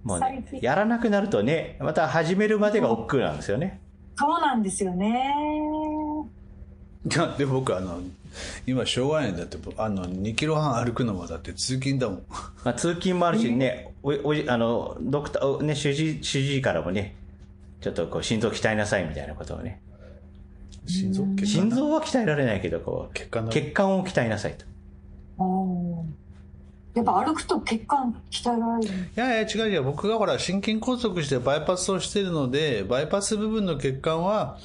[0.04, 3.80] もうね、やらなくなるとね、また始めるまでが億劫なんですよね。
[4.18, 5.34] そうなんですよね。
[7.12, 8.00] いや、で、僕、あの、
[8.66, 12.24] 今、しょうがないんだって、あの、2キロ半歩くのもだって通勤だもん。
[12.64, 17.16] まあ、通勤もあるしね、おおあの、ドクター、ね、主治、主治医からもね、
[17.82, 19.82] ちょっとこう、心臓鍛えなさいみたいなことをね。
[20.88, 21.26] 心臓？
[21.46, 24.66] 心臓は鍛えられないけど、こう、血管血管を鍛えなさいと。
[26.96, 28.94] やっぱ歩くと血管鍛えられる。
[28.94, 29.84] いやいや違う違う。
[29.84, 34.58] 僕がほら心筋梗塞してバイパスをしてるのでバイパス部分の血管は、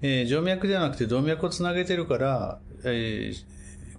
[0.00, 3.44] えー、静脈ではなくて動脈をつなげてるから、えー、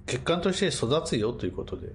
[0.08, 1.89] 血管として育つよということで。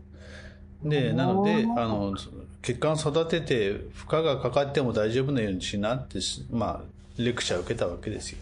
[0.84, 2.14] でなのであの
[2.62, 8.38] 血管を育てて負荷がかかっても大丈夫なようにしなってまあレクチャーを受けたわけですよ。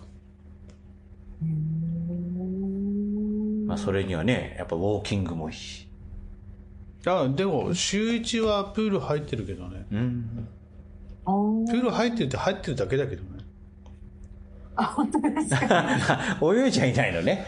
[3.66, 5.87] まあそれにはねやっぱウォーキングもいい
[7.08, 10.46] しあでも週1はプール入ってるけどね、うん、
[11.66, 13.28] プール入ってるって入ってるだけだけどね。
[14.76, 16.38] あ本当ですか？
[16.54, 17.46] 泳いじゃいないのね。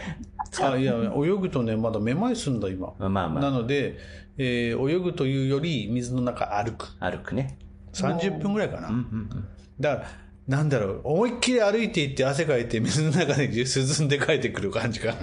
[0.61, 3.97] あいや泳ぐとねまだめまいすんだ今、まあまあ、なので、
[4.37, 6.87] えー、泳ぐというより水の中歩く。
[6.99, 7.57] 歩くね。
[7.93, 9.03] 30分ぐらいかな、うんうんう
[9.35, 9.45] ん、
[9.79, 10.07] だから
[10.47, 15.13] なんだろう思いっきり歩いていって汗かいて水の中で涼んで帰ってくる感じかな。
[15.13, 15.19] あ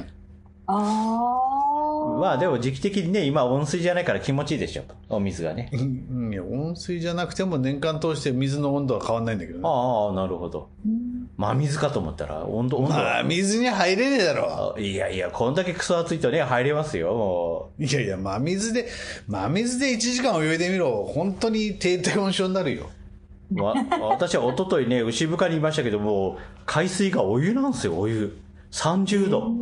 [0.69, 1.48] あ
[2.19, 4.83] まあでも時期的にね、今温水じゃないから気持ちいいでしょ。
[5.09, 5.71] お水がね。
[5.75, 9.65] うん、いや、温水じゃなくても年間通して水の温度は変わんないんだけどね。
[9.65, 10.69] ああ、なるほど。
[11.37, 12.91] まあ水かと思ったら温度、温度。
[12.91, 14.77] まあ水に入れねえだろ。
[14.79, 17.85] いやいや、こんだけクソ暑いとね、入れますよ、もう。
[17.85, 18.89] いやいや、真水で、
[19.27, 21.05] 真水で1時間泳いでみろ。
[21.05, 22.91] 本当に低体温症になるよ。
[23.55, 28.37] わ私は一昨日ね、牛深にいましたけども、海水がお湯なんですよ、お湯。
[28.71, 29.53] 30度。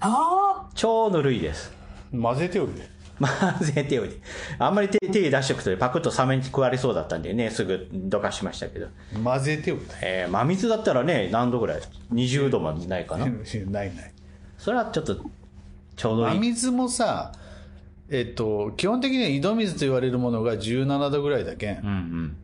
[0.00, 1.72] ああ超ぬるいです。
[2.12, 2.88] 混ぜておいで。
[3.18, 3.28] 混
[3.60, 4.16] ぜておいで。
[4.58, 8.88] あんまり手手出しておくとパクッとサメに食われそうだったんでね、すぐどかしましたけど。
[9.24, 9.84] 混ぜておいで。
[10.02, 11.80] えー、真水だったらね、何度ぐらい
[12.12, 13.26] ?20 度もないかな？
[13.70, 14.12] ないない。
[14.58, 15.16] それはちょっと、
[15.96, 16.34] ちょうどいい。
[16.34, 17.32] 真水もさ、
[18.08, 21.78] えっと、基本的には井戸水と言われるものが17度ぐらいだけん。
[21.78, 22.36] うんうん。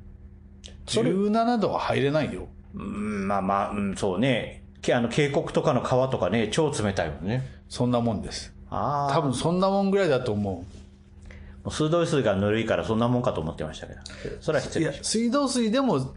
[0.86, 2.48] 17度は入れないよ。
[2.74, 4.61] うん、まあまあ、うん、そうね。
[4.90, 7.46] あの、渓谷とかの川とかね、超冷たいもんね。
[7.68, 8.52] そんなもんです。
[8.68, 9.14] ああ。
[9.14, 10.54] 多分そんなもんぐらいだと思う。
[10.54, 10.64] も
[11.66, 14.00] う水道水がぬるいからそんなもんかと思ってましたけど。
[14.40, 16.12] それは失礼いや、水道水でも、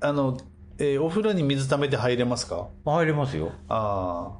[0.00, 0.38] あの、
[0.78, 2.68] えー、お風呂に水溜めて入れますか？
[2.84, 3.52] 入れますよ。
[3.68, 4.32] あ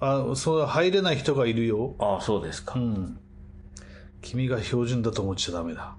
[0.00, 0.30] あ。
[0.32, 1.94] あ、そう、入れない人がいるよ。
[1.98, 2.74] ああ、そうですか。
[2.76, 3.18] うん。
[4.22, 5.94] 君が標準だと思っちゃダメだ。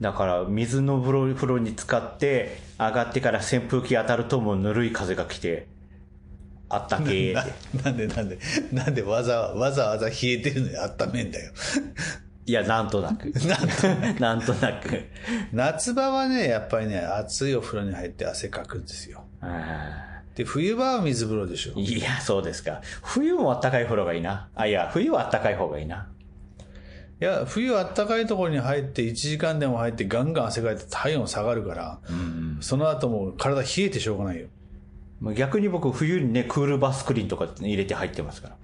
[0.00, 5.68] だから水の風呂に使って上がってから扇風機当たるともうぬるい風が来て
[6.68, 7.44] あったけな
[7.84, 8.38] なんでなんで
[8.72, 11.52] なんでわざわざわざ冷えてるのにあっためんだよ。
[12.46, 13.32] いや なんとなく。
[14.18, 15.04] なんとなく。
[15.52, 19.24] 夏場はねやっぱりね熱いお風呂に入って汗かくんですよ。
[20.34, 21.78] で冬場は水風呂でしょ。
[21.78, 22.80] いやそうですか。
[23.02, 24.48] 冬もあったかい風呂がいいな。
[24.54, 26.08] あいや冬はあったかい方がいいな
[27.24, 34.48] いや、冬あったかいところに入って1時間でも入ってガンガン汗かいて体温下がるから、うんうん、その後も体冷えてしょうがないよ。
[35.34, 38.56] 逆に僕冬にね、クールバスクリーンとか入れて入ってますから。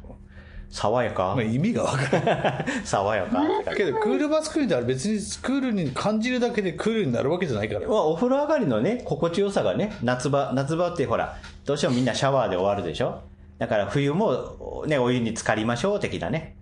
[0.68, 1.35] 爽やか。
[1.35, 2.66] まあ、意味がわからない。
[2.85, 3.42] 爽やか。
[3.75, 7.88] けど、クールバスクリーンってあれ別にクールに感じるだけでクールになるわけじゃないから。
[7.88, 13.23] まあ、お風呂上がりのね、心地よさがね、夏場、夏場ってほら、どうしてもみんなシャワーで終わるでしょ？
[13.58, 16.56] だから冬もね、お湯に浸かりましょう的なね。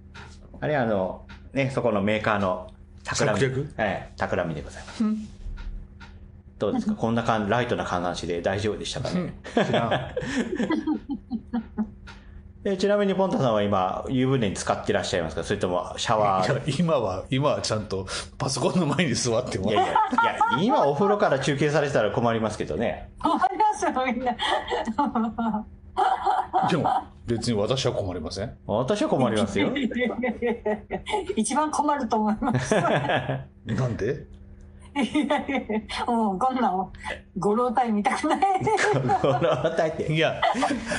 [0.60, 2.70] あれあの、ね、そこのメーカーの
[3.04, 3.68] 企み。
[3.76, 5.04] はい、企みでございます。
[6.58, 6.94] どうですか？
[6.94, 9.32] こんな感じ、ライトな話で大丈夫でしたかね、
[12.64, 15.44] えちなみにポンタさんは今、湯船に使ってらっしゃいますか？
[15.44, 16.80] それともシャワー？
[16.80, 19.98] 今は、今はちゃんとパソコンの前に座ってもいやいや、いや、
[20.60, 23.10] 今お風呂から中継されてたら困りますけどね。
[23.22, 24.36] 困りますよ、みんな。
[26.68, 26.90] でも、
[27.28, 28.56] 別に私は困りません。
[28.66, 29.70] 私は困りますよ。
[31.36, 32.74] 一番困ると思います。
[32.80, 34.24] なんで？
[34.96, 36.72] いやいやもうこんな
[37.38, 38.40] ご老体見たくない。
[39.22, 39.90] ご老体。
[39.90, 40.40] っていや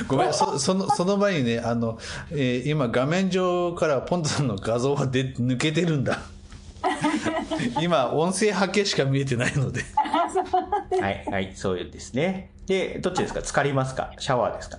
[0.08, 1.98] ごめんそそのその前にねあの、
[2.30, 6.20] えー、今画面上からポントさんの画像がで抜けてるんだ。
[7.82, 9.82] 今音声波形しか見えてないので。
[11.00, 12.52] はいはいそうですね。
[12.66, 13.40] でどっちですか？
[13.40, 14.12] 浸かりますか？
[14.18, 14.78] シャワーですか？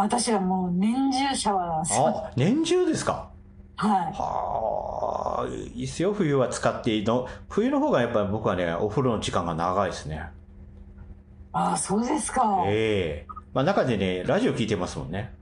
[0.00, 3.30] 私はもう年中シャワーなんですよあ年中ですか？
[3.76, 3.90] はい。
[4.12, 7.26] はあ、いいっすよ、冬は使っていいの？
[7.48, 10.30] 冬の方がやっぱり僕はね、お風呂の時間が長いですね。
[11.52, 12.64] ああ、そうですか。
[12.66, 15.32] ええー、まあ中でね、ラジオ聞いてますもんね。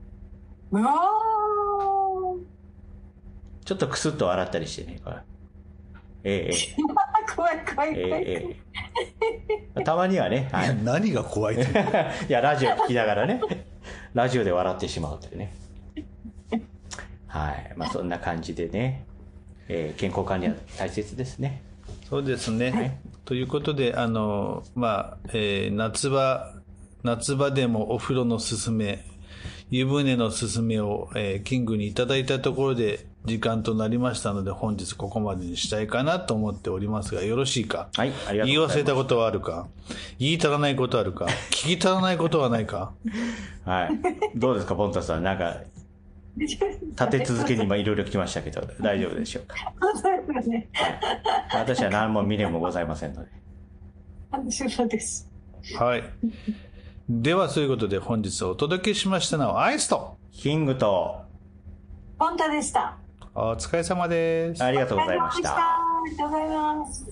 [0.71, 0.93] うわ
[3.65, 4.99] ちょっとクスッと洗ったりしてね。
[6.23, 6.81] ええー、
[7.35, 8.23] 怖い怖い怖い。
[8.25, 8.57] え
[9.75, 10.49] えー、たまにはね。
[10.51, 11.59] はい、何が怖い い
[12.29, 13.41] や、ラジオ聞きながらね。
[14.17, 15.53] ラジオで笑ってしまうというね。
[17.27, 17.73] はい。
[17.75, 19.05] まあそんな感じでね、
[19.67, 21.61] えー、健康管理は大切ですね。
[22.09, 22.71] そうですね。
[22.71, 26.51] はい、ということで、あの、まあ、えー、夏場、
[27.03, 29.05] 夏場でもお風呂のすすめ、
[29.69, 37.89] 湯船のすすめを、えー、キングにいただいたところで時間となりましたので、本日ここまでにしたいかなと思っておりますが、よろしいか？
[37.95, 38.47] はい、ありがとうございます。
[38.47, 39.67] 言い忘れたことはあるか？
[40.17, 41.25] 言い足らないことあるか？
[41.51, 42.93] 聞き足らないことはないか？
[43.65, 43.89] はい。
[44.35, 45.23] どうですか、ボンタさん。
[45.23, 45.57] なんか、
[46.37, 46.57] 立
[47.09, 49.55] て続けに今いろいろ来ましたけど、大丈夫でしょうか？
[51.53, 53.29] 私は何も未練もございませんので。
[54.49, 55.29] そうです。
[55.77, 56.03] はい。
[57.09, 61.21] では、そういうことで本日お届けしましたのはアイスと、キングと、
[62.19, 62.97] ポンタでした。
[63.39, 64.63] お疲れ様です。
[64.63, 65.55] ありがとうございました。
[65.55, 65.77] あ
[66.09, 67.06] りがとうございます。